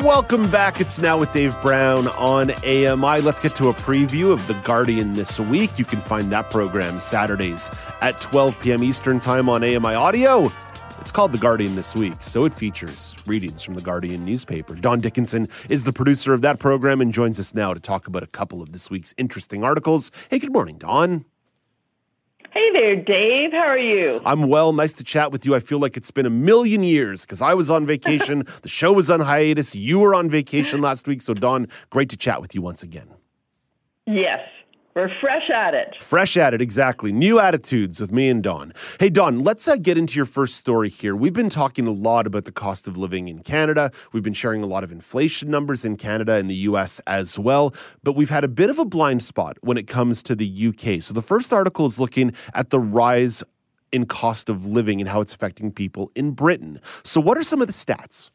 [0.00, 0.80] Welcome back.
[0.80, 3.20] It's now with Dave Brown on AMI.
[3.20, 5.78] Let's get to a preview of The Guardian this week.
[5.78, 7.70] You can find that program Saturdays
[8.00, 8.82] at 12 p.m.
[8.82, 10.50] Eastern Time on AMI Audio.
[11.00, 14.74] It's called The Guardian this week, so it features readings from the Guardian newspaper.
[14.74, 18.22] Don Dickinson is the producer of that program and joins us now to talk about
[18.22, 20.10] a couple of this week's interesting articles.
[20.30, 21.26] Hey, good morning, Don.
[22.52, 23.52] Hey there, Dave.
[23.52, 24.20] How are you?
[24.26, 24.72] I'm well.
[24.72, 25.54] Nice to chat with you.
[25.54, 28.44] I feel like it's been a million years because I was on vacation.
[28.62, 29.76] the show was on hiatus.
[29.76, 31.22] You were on vacation last week.
[31.22, 33.08] So, Don, great to chat with you once again.
[34.06, 34.40] Yes.
[35.00, 36.02] We're fresh at it.
[36.02, 37.10] Fresh at it, exactly.
[37.10, 38.74] New attitudes with me and Don.
[38.98, 41.16] Hey, Don, let's uh, get into your first story here.
[41.16, 43.92] We've been talking a lot about the cost of living in Canada.
[44.12, 47.74] We've been sharing a lot of inflation numbers in Canada and the US as well.
[48.02, 51.00] But we've had a bit of a blind spot when it comes to the UK.
[51.00, 53.42] So the first article is looking at the rise
[53.92, 56.78] in cost of living and how it's affecting people in Britain.
[57.04, 58.30] So, what are some of the stats?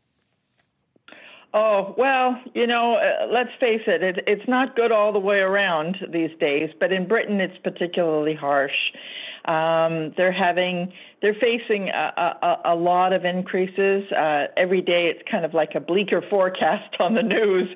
[1.58, 5.40] Oh, well, you know, uh, let's face it, it, it's not good all the way
[5.40, 8.76] around these days, but in Britain it's particularly harsh.
[9.46, 14.04] Um, they're having, they're facing a, a, a lot of increases.
[14.12, 17.70] Uh, every day it's kind of like a bleaker forecast on the news.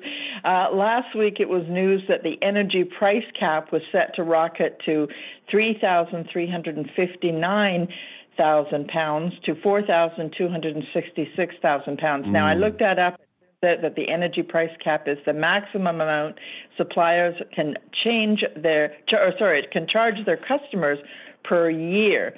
[0.44, 4.78] Uh, last week it was news that the energy price cap was set to rocket
[4.84, 5.08] to
[5.50, 7.88] 3,359
[8.36, 12.26] thousand pounds to four thousand two hundred and sixty six thousand pounds.
[12.26, 12.30] Mm.
[12.30, 13.20] Now I looked that up
[13.62, 16.38] that, the energy price cap is the maximum amount
[16.78, 20.98] suppliers can change their, or sorry, can charge their customers
[21.44, 22.34] per year.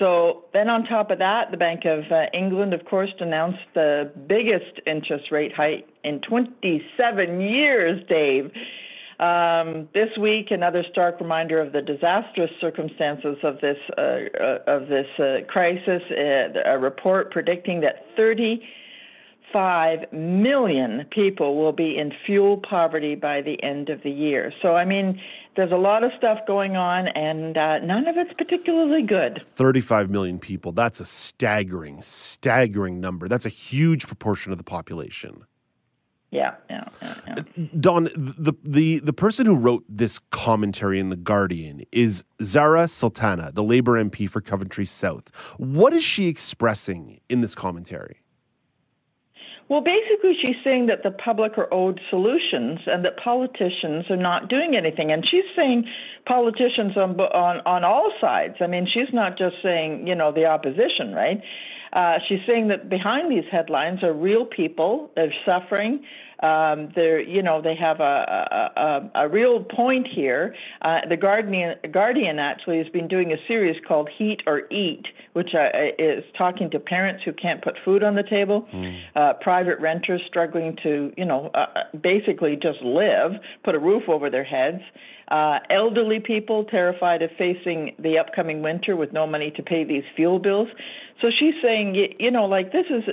[0.00, 4.10] So then, on top of that, the Bank of uh, England, of course, announced the
[4.26, 8.50] biggest interest rate hike in 27 years, Dave.
[9.20, 14.00] Um, this week, another stark reminder of the disastrous circumstances of this uh,
[14.40, 16.02] uh, of this uh, crisis.
[16.10, 18.60] Uh, a report predicting that 30
[19.54, 24.52] 5 million people will be in fuel poverty by the end of the year.
[24.60, 25.20] So, I mean,
[25.54, 29.40] there's a lot of stuff going on, and uh, none of it's particularly good.
[29.40, 30.72] 35 million people.
[30.72, 33.28] That's a staggering, staggering number.
[33.28, 35.44] That's a huge proportion of the population.
[36.32, 37.64] Yeah, yeah, yeah, yeah.
[37.78, 43.52] Don, the, the the person who wrote this commentary in the Guardian is Zara Sultana,
[43.52, 45.32] the Labor MP for Coventry South.
[45.58, 48.23] What is she expressing in this commentary?
[49.68, 54.48] Well, basically, she's saying that the public are owed solutions and that politicians are not
[54.48, 55.10] doing anything.
[55.10, 55.84] And she's saying
[56.26, 58.56] politicians on on on all sides.
[58.60, 61.42] I mean, she's not just saying you know the opposition, right?
[61.94, 65.10] Uh, she's saying that behind these headlines are real people.
[65.14, 66.04] They're suffering.
[66.44, 70.54] Um, you know, they have a, a, a, a real point here.
[70.82, 75.54] Uh, the Guardian, Guardian actually has been doing a series called Heat or Eat, which
[75.54, 79.00] uh, is talking to parents who can't put food on the table, mm.
[79.16, 81.66] uh, private renters struggling to, you know, uh,
[82.02, 83.32] basically just live,
[83.64, 84.82] put a roof over their heads.
[85.28, 90.04] Uh, elderly people terrified of facing the upcoming winter with no money to pay these
[90.14, 90.68] fuel bills.
[91.22, 93.04] So she's saying, you know, like this is,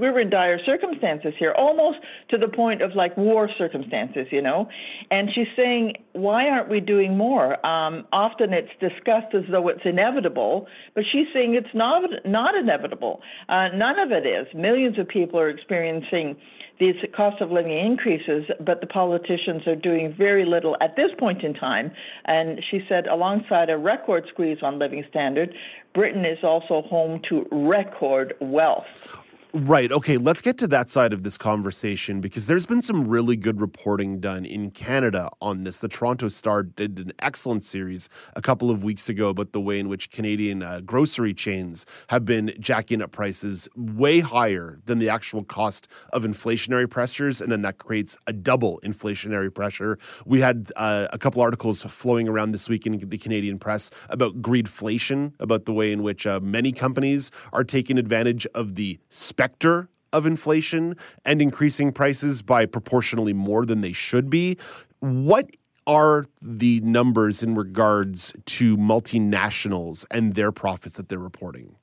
[0.00, 1.98] we're in dire circumstances here, almost
[2.30, 4.68] to the point of like war circumstances, you know.
[5.10, 7.64] And she's saying, why aren't we doing more?
[7.66, 13.20] Um, often it's discussed as though it's inevitable, but she's saying it's not not inevitable.
[13.48, 14.46] Uh, none of it is.
[14.54, 16.36] Millions of people are experiencing
[16.78, 21.42] these cost of living increases, but the politicians are doing very little at this point
[21.42, 21.90] in time.
[22.24, 25.54] And she said, alongside a record squeeze on living standard,
[25.92, 29.24] Britain is also home to record wealth.
[29.54, 29.90] Right.
[29.90, 30.18] Okay.
[30.18, 34.20] Let's get to that side of this conversation because there's been some really good reporting
[34.20, 35.80] done in Canada on this.
[35.80, 39.80] The Toronto Star did an excellent series a couple of weeks ago about the way
[39.80, 45.08] in which Canadian uh, grocery chains have been jacking up prices way higher than the
[45.08, 47.40] actual cost of inflationary pressures.
[47.40, 49.98] And then that creates a double inflationary pressure.
[50.26, 54.42] We had uh, a couple articles flowing around this week in the Canadian press about
[54.42, 58.98] greedflation, about the way in which uh, many companies are taking advantage of the
[59.38, 64.58] specter of inflation and increasing prices by proportionally more than they should be.
[64.98, 65.48] What
[65.86, 71.76] are the numbers in regards to multinationals and their profits that they're reporting?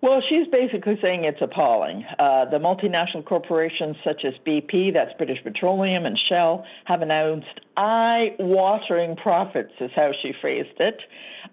[0.00, 2.04] Well, she's basically saying it's appalling.
[2.18, 8.34] Uh, the multinational corporations such as BP, that's British Petroleum, and Shell have announced eye
[8.38, 11.00] watering profits, is how she phrased it.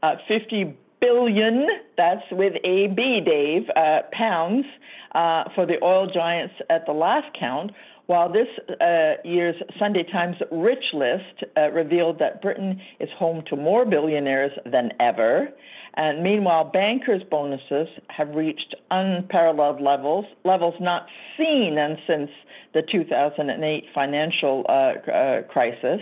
[0.01, 1.67] Uh, 50 billion,
[1.97, 4.65] that's with a B, Dave, uh, pounds
[5.13, 7.71] uh, for the oil giants at the last count,
[8.05, 8.47] while this
[8.79, 14.51] uh, year's Sunday Times Rich List uh, revealed that Britain is home to more billionaires
[14.65, 15.49] than ever.
[15.95, 21.07] And meanwhile, bankers' bonuses have reached unparalleled levels, levels not
[21.37, 21.77] seen
[22.07, 22.29] since
[22.73, 26.01] the 2008 financial uh, uh, crisis.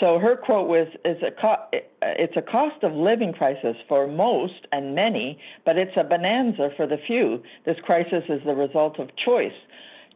[0.00, 1.64] So her quote was, "Is a co-
[2.02, 6.86] it's a cost of living crisis for most and many, but it's a bonanza for
[6.86, 7.42] the few.
[7.64, 9.56] This crisis is the result of choice.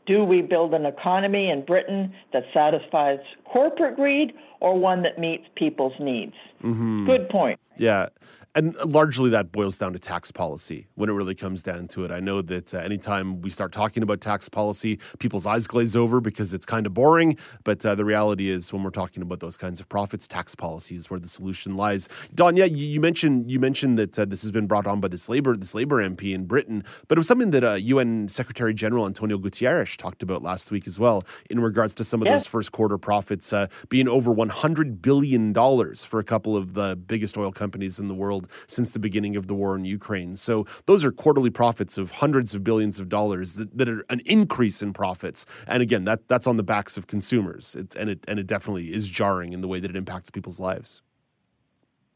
[0.07, 3.21] Do we build an economy in Britain that satisfies
[3.53, 7.07] corporate greed or one that meets people's needs?" Mm-hmm.
[7.07, 7.59] Good point.
[7.77, 8.09] Yeah
[8.55, 12.11] and largely that boils down to tax policy when it really comes down to it.
[12.11, 16.21] I know that uh, anytime we start talking about tax policy, people's eyes glaze over
[16.21, 17.37] because it's kind of boring.
[17.63, 20.97] But uh, the reality is, when we're talking about those kinds of profits, tax policy
[20.97, 22.09] is where the solution lies.
[22.35, 25.09] Don, yeah, you, you mentioned you mentioned that uh, this has been brought on by
[25.09, 28.75] this labor this labor MP in Britain, but it was something that UN uh, Secretary
[28.75, 32.41] General Antonio Guterres talked about last week as well in regards to some of yes.
[32.41, 36.97] those first quarter profits uh, being over 100 billion dollars for a couple of the
[36.97, 40.37] biggest oil companies in the world since the beginning of the war in Ukraine.
[40.37, 44.21] So those are quarterly profits of hundreds of billions of dollars that, that are an
[44.27, 45.47] increase in profits.
[45.67, 47.75] And again, that that's on the backs of consumers.
[47.75, 50.61] It, and it and it definitely is jarring in the way that it impacts people's
[50.61, 51.03] lives.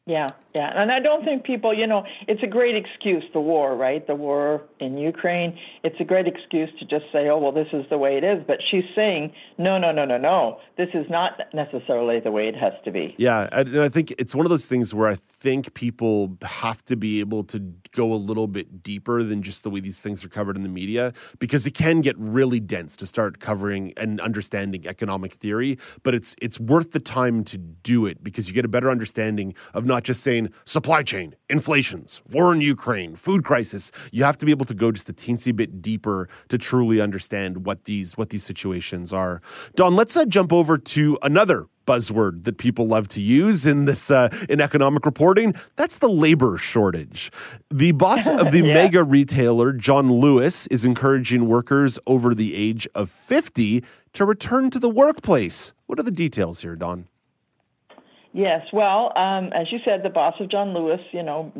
[0.07, 0.71] Yeah, yeah.
[0.75, 4.07] And I don't think people, you know, it's a great excuse, the war, right?
[4.07, 5.59] The war in Ukraine.
[5.83, 8.45] It's a great excuse to just say, oh, well, this is the way it is.
[8.47, 10.61] But she's saying, no, no, no, no, no.
[10.77, 13.15] This is not necessarily the way it has to be.
[13.17, 13.49] Yeah.
[13.51, 17.21] And I think it's one of those things where I think people have to be
[17.21, 17.61] able to
[17.93, 20.69] go a little bit deeper than just the way these things are covered in the
[20.69, 25.79] media because it can get really dense to start covering and understanding economic theory.
[26.03, 29.55] But it's, it's worth the time to do it because you get a better understanding
[29.73, 33.93] of not not just saying supply chain, inflations, war in Ukraine, food crisis.
[34.11, 37.65] You have to be able to go just a teensy bit deeper to truly understand
[37.65, 39.41] what these what these situations are.
[39.77, 44.11] Don, let's uh, jump over to another buzzword that people love to use in this
[44.11, 47.31] uh, in economic reporting that's the labor shortage
[47.71, 48.73] the boss of the yeah.
[48.73, 54.79] mega retailer john lewis is encouraging workers over the age of 50 to return to
[54.79, 57.07] the workplace what are the details here don
[58.35, 61.53] Yes, well, um, as you said, the boss of John Lewis, you know,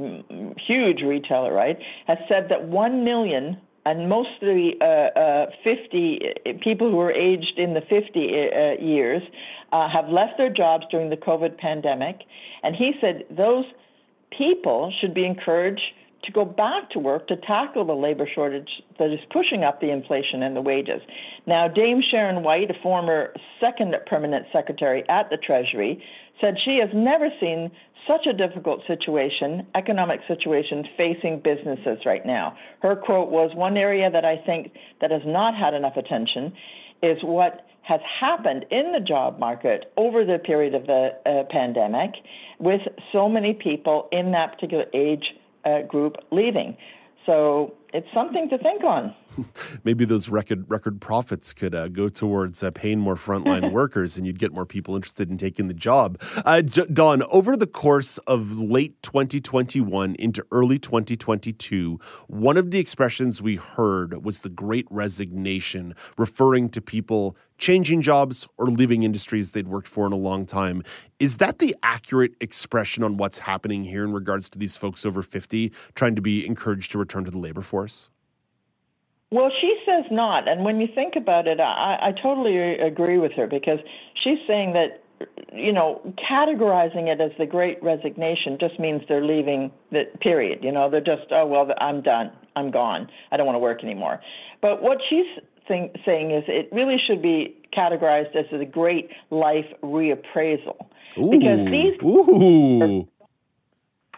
[0.59, 1.79] huge retailer, right,
[2.09, 3.57] has said that one million
[3.87, 9.23] and mostly uh, uh, 50 uh, people who are aged in the 50 uh, years
[9.73, 12.23] uh, have left their jobs during the COVID pandemic.
[12.65, 13.67] And he said those
[14.37, 15.93] people should be encouraged
[16.25, 18.69] to go back to work to tackle the labor shortage
[18.99, 21.01] that is pushing up the inflation and the wages.
[21.47, 26.03] Now, Dame Sharon White, a former second permanent secretary at the Treasury,
[26.41, 27.71] said she has never seen
[28.07, 32.57] such a difficult situation, economic situation facing businesses right now.
[32.83, 36.53] Her quote was one area that I think that has not had enough attention
[37.03, 42.13] is what has happened in the job market over the period of the uh, pandemic
[42.59, 42.81] with
[43.13, 45.25] so many people in that particular age
[45.65, 46.77] uh, group leaving.
[47.27, 49.15] So it's something to think on.
[49.85, 54.27] Maybe those record record profits could uh, go towards uh, paying more frontline workers, and
[54.27, 56.21] you'd get more people interested in taking the job.
[56.45, 62.81] Uh, J- Don, over the course of late 2021 into early 2022, one of the
[62.81, 69.53] expressions we heard was the Great Resignation, referring to people changing jobs or leaving industries
[69.53, 70.83] they'd worked for in a long time.
[71.21, 75.23] Is that the accurate expression on what's happening here in regards to these folks over
[75.23, 77.84] 50 trying to be encouraged to return to the labor force?
[79.31, 80.49] Well, she says not.
[80.49, 83.81] And when you think about it, I, I totally agree with her because
[84.15, 85.03] she's saying that,
[85.53, 86.01] you know,
[86.31, 90.63] categorizing it as the great resignation just means they're leaving the period.
[90.63, 92.31] You know, they're just, oh, well, I'm done.
[92.55, 93.11] I'm gone.
[93.33, 94.21] I don't want to work anymore.
[94.63, 95.27] But what she's
[95.67, 100.77] think, saying is it really should be categorized as a great life reappraisal.
[101.19, 101.31] Ooh.
[101.31, 101.95] Because these.
[102.05, 103.09] Ooh.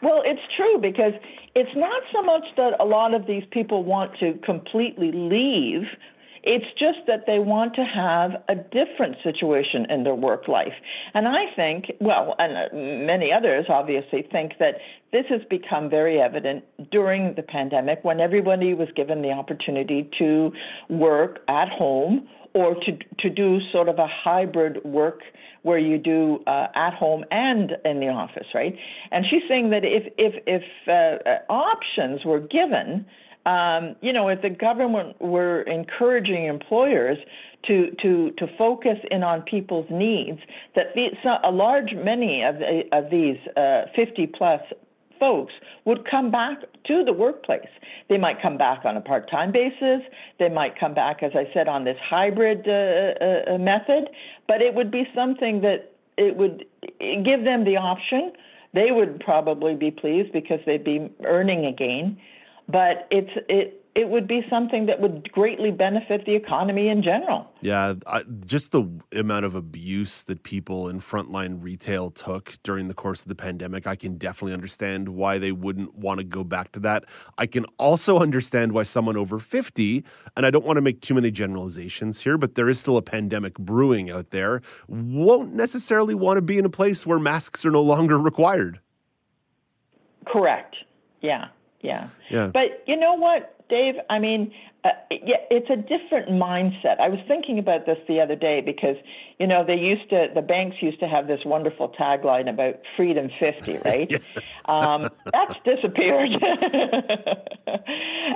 [0.03, 1.13] Well, it's true because
[1.55, 5.83] it's not so much that a lot of these people want to completely leave.
[6.43, 10.75] It's just that they want to have a different situation in their work life.
[11.13, 14.77] And I think, well, and uh, many others obviously think that
[15.13, 16.63] this has become very evident
[16.93, 20.53] during the pandemic when everybody was given the opportunity to
[20.89, 25.21] work at home or to to do sort of a hybrid work
[25.67, 28.79] where you do uh, at home and in the office, right?
[29.11, 33.05] And she's saying that if if if uh, options were given,
[33.47, 37.19] um, you know, if the government were encouraging employers
[37.67, 40.39] to to to focus in on people's needs,
[40.77, 41.09] that the,
[41.43, 44.61] a large many of the, of these uh, 50 plus
[45.19, 45.53] folks
[45.85, 47.69] would come back to the workplace.
[48.09, 50.03] They might come back on a part time basis.
[50.39, 54.11] They might come back, as I said, on this hybrid uh, uh, uh, method,
[54.47, 56.65] but it would be something that it would
[57.01, 58.33] give them the option.
[58.73, 62.19] They would probably be pleased because they'd be earning again.
[62.69, 67.51] But it's it it would be something that would greatly benefit the economy in general.
[67.63, 68.87] Yeah, I, just the
[69.17, 73.87] amount of abuse that people in frontline retail took during the course of the pandemic,
[73.87, 77.07] I can definitely understand why they wouldn't want to go back to that.
[77.39, 80.05] I can also understand why someone over 50,
[80.37, 83.03] and I don't want to make too many generalizations here, but there is still a
[83.03, 87.71] pandemic brewing out there, won't necessarily want to be in a place where masks are
[87.71, 88.79] no longer required.
[90.27, 90.77] Correct.
[91.23, 91.49] Yeah.
[91.81, 92.09] Yeah.
[92.31, 92.49] Yeah.
[92.49, 93.53] But you know what?
[93.69, 94.53] Dave, I mean,
[94.85, 97.01] uh, yeah, it's a different mindset.
[97.01, 98.97] I was thinking about this the other day because,
[99.41, 103.29] you know, they used to, the banks used to have this wonderful tagline about Freedom
[103.41, 104.09] 50, right?
[104.09, 104.19] yeah.
[104.67, 106.41] um, that's disappeared.
[106.43, 106.61] uh,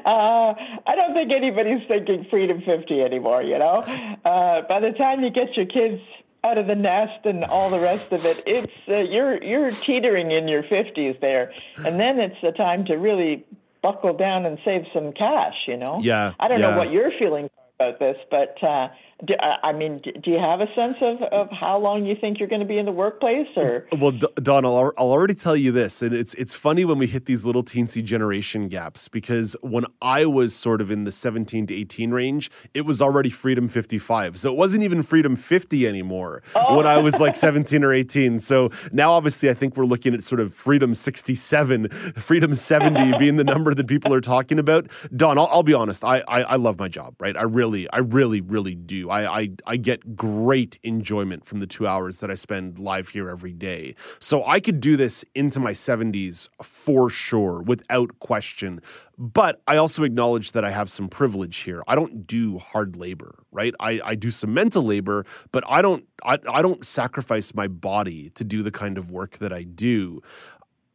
[0.04, 3.84] I don't think anybody's thinking Freedom 50 anymore, you know?
[4.24, 6.00] Uh, by the time you get your kids
[6.42, 8.42] out of the nest and all the rest of it.
[8.46, 11.52] It's uh, you're you're teetering in your fifties there,
[11.84, 13.44] and then it's the time to really
[13.82, 15.98] buckle down and save some cash, you know?
[16.02, 16.32] Yeah.
[16.38, 16.70] I don't yeah.
[16.70, 18.88] know what you're feeling about this, but uh,
[19.24, 22.48] do, I mean, do you have a sense of, of how long you think you're
[22.48, 23.48] going to be in the workplace?
[23.56, 27.06] Or well, Don, I'll, I'll already tell you this, and it's it's funny when we
[27.06, 31.66] hit these little teensy generation gaps because when I was sort of in the 17
[31.66, 36.42] to 18 range, it was already Freedom 55, so it wasn't even Freedom 50 anymore
[36.54, 36.76] oh.
[36.76, 38.38] when I was like 17 or 18.
[38.38, 43.36] So now, obviously, I think we're looking at sort of Freedom 67, Freedom 70 being
[43.36, 44.90] the number that people are talking about.
[45.14, 47.36] Don, I'll, I'll be honest, I, I I love my job, right?
[47.36, 49.09] I really, I really, really do.
[49.10, 53.28] I, I, I get great enjoyment from the two hours that I spend live here
[53.28, 53.94] every day.
[54.18, 58.80] So I could do this into my 70s for sure, without question.
[59.18, 61.82] But I also acknowledge that I have some privilege here.
[61.86, 63.74] I don't do hard labor, right?
[63.80, 68.30] I, I do some mental labor, but I don't I, I don't sacrifice my body
[68.30, 70.20] to do the kind of work that I do.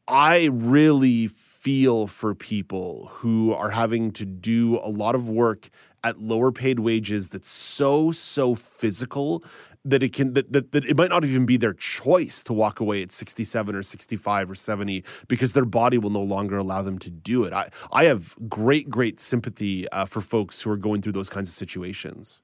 [0.07, 1.27] I really
[1.65, 5.67] feel for people who are having to do a lot of work
[6.03, 9.43] at lower paid wages that's so so physical
[9.83, 12.79] that it can that, that, that it might not even be their choice to walk
[12.79, 16.99] away at 67 or 65 or 70 because their body will no longer allow them
[16.99, 17.51] to do it.
[17.51, 21.49] I i have great great sympathy uh, for folks who are going through those kinds
[21.49, 22.41] of situations.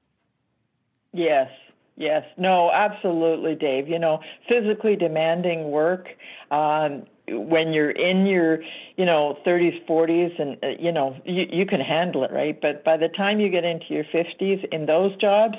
[1.12, 1.48] Yes.
[1.94, 2.24] Yes.
[2.36, 3.88] No absolutely dave.
[3.88, 6.08] You know physically demanding work
[6.50, 8.62] um, when you're in your
[8.96, 12.60] you know 30s 40s and uh, you know you, you can handle it right?
[12.60, 15.56] But by the time you get into your 50s in those jobs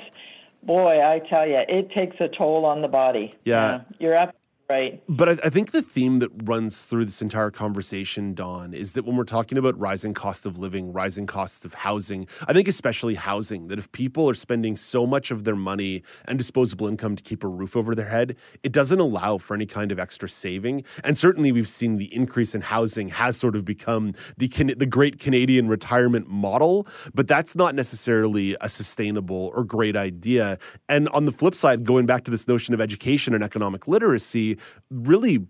[0.62, 3.32] boy i tell you it takes a toll on the body.
[3.44, 4.34] Yeah, yeah you're up
[4.68, 5.02] Right.
[5.08, 9.04] But I, I, think the theme that runs through this entire conversation, Don, is that
[9.04, 13.14] when we're talking about rising cost of living, rising costs of housing, I think especially
[13.14, 17.22] housing, that if people are spending so much of their money and disposable income to
[17.22, 20.82] keep a roof over their head, it doesn't allow for any kind of extra saving.
[21.04, 25.18] And certainly we've seen the increase in housing has sort of become the the great
[25.18, 30.58] Canadian retirement model, but that's not necessarily a sustainable or great idea.
[30.88, 34.53] And on the flip side, going back to this notion of education and economic literacy,
[34.90, 35.46] really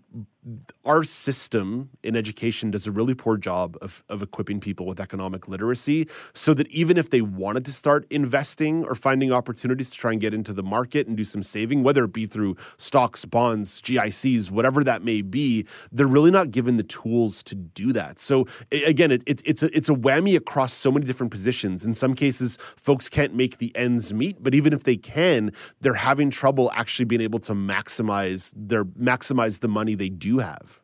[0.85, 5.47] our system in education does a really poor job of, of equipping people with economic
[5.47, 10.11] literacy so that even if they wanted to start investing or finding opportunities to try
[10.11, 13.81] and get into the market and do some saving, whether it be through stocks, bonds,
[13.81, 18.19] GICs, whatever that may be, they're really not given the tools to do that.
[18.19, 21.85] So again, it, it, it's, a, it's a whammy across so many different positions.
[21.85, 25.93] In some cases, folks can't make the ends meet, but even if they can, they're
[25.95, 30.81] having trouble actually being able to maximize their maximize the money they do have.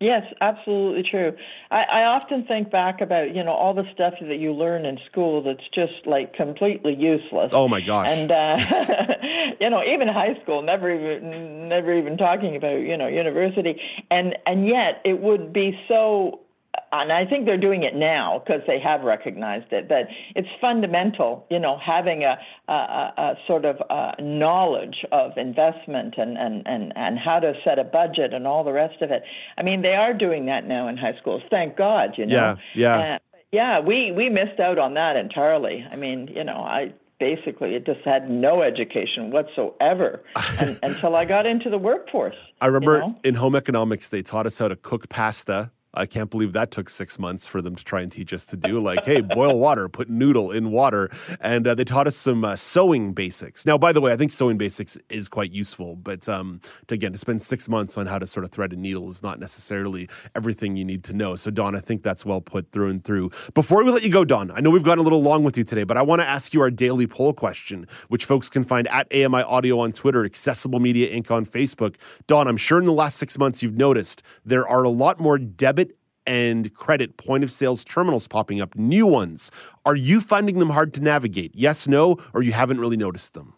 [0.00, 1.34] Yes, absolutely true.
[1.70, 4.98] I, I often think back about you know all the stuff that you learn in
[5.10, 7.52] school that's just like completely useless.
[7.54, 8.10] Oh my gosh!
[8.10, 13.06] And uh, you know even high school, never even never even talking about you know
[13.06, 16.43] university, and and yet it would be so
[16.92, 19.88] and I think they're doing it now because they have recognized it.
[19.88, 22.38] That it's fundamental, you know, having a,
[22.68, 27.78] a, a sort of a knowledge of investment and, and, and, and how to set
[27.78, 29.22] a budget and all the rest of it.
[29.58, 31.42] I mean, they are doing that now in high schools.
[31.50, 32.34] Thank God, you know.
[32.34, 33.18] Yeah, yeah, uh,
[33.52, 33.80] yeah.
[33.80, 35.86] We we missed out on that entirely.
[35.90, 40.22] I mean, you know, I basically it just had no education whatsoever
[40.60, 42.36] and, until I got into the workforce.
[42.60, 43.14] I remember you know?
[43.24, 46.90] in home economics they taught us how to cook pasta I can't believe that took
[46.90, 48.80] six months for them to try and teach us to do.
[48.80, 51.10] Like, hey, boil water, put noodle in water.
[51.40, 53.64] And uh, they taught us some uh, sewing basics.
[53.66, 57.12] Now, by the way, I think sewing basics is quite useful, but um, to, again,
[57.12, 60.08] to spend six months on how to sort of thread a needle is not necessarily
[60.34, 61.36] everything you need to know.
[61.36, 63.30] So, Don, I think that's well put through and through.
[63.54, 65.64] Before we let you go, Don, I know we've gone a little long with you
[65.64, 68.88] today, but I want to ask you our daily poll question, which folks can find
[68.88, 71.30] at AMI Audio on Twitter, Accessible Media Inc.
[71.30, 71.96] on Facebook.
[72.26, 75.38] Don, I'm sure in the last six months you've noticed there are a lot more
[75.38, 75.83] debit
[76.26, 79.50] and credit point of sales terminals popping up, new ones.
[79.84, 81.54] Are you finding them hard to navigate?
[81.54, 83.54] Yes, no, or you haven't really noticed them?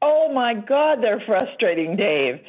[0.00, 2.40] Oh my God, they're frustrating, Dave.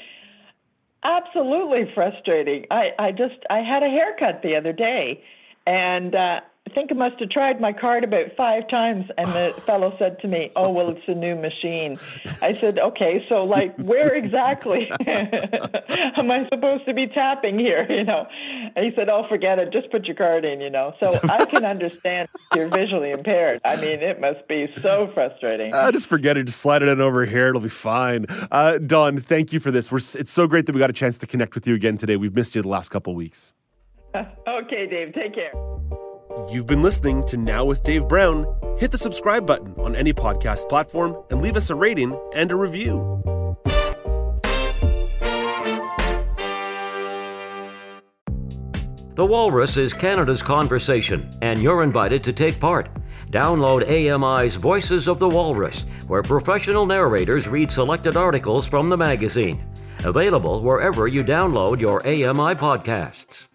[1.04, 2.66] Absolutely frustrating.
[2.72, 5.24] I, I just I had a haircut the other day,
[5.68, 6.42] and uh,
[6.74, 10.28] think I must have tried my card about five times, and the fellow said to
[10.28, 11.98] me, "Oh, well, it's a new machine."
[12.42, 18.04] I said, "Okay, so like, where exactly am I supposed to be tapping here?" You
[18.06, 18.28] know,
[18.76, 19.72] and he said, "Oh, forget it.
[19.72, 23.62] Just put your card in." You know, so I can understand you're visually impaired.
[23.64, 25.74] I mean, it must be so frustrating.
[25.74, 26.46] Uh, just forget it.
[26.46, 27.50] Just slide it in over here.
[27.50, 28.26] It'll be fine.
[28.52, 29.92] Uh, Don, thank you for this.
[29.92, 32.18] We're, it's so great that we got a chance to connect with you again today.
[32.18, 33.54] We've missed you the last couple weeks.
[34.48, 35.14] okay, Dave.
[35.14, 35.52] Take care.
[36.50, 38.48] You've been listening to Now with Dave Brown.
[38.80, 42.56] Hit the subscribe button on any podcast platform and leave us a rating and a
[42.56, 43.22] review.
[49.16, 52.90] The Walrus is Canada's conversation, and you're invited to take part.
[53.30, 59.64] Download AMI's Voices of the Walrus, where professional narrators read selected articles from the magazine.
[60.04, 63.48] Available wherever you download your AMI podcasts.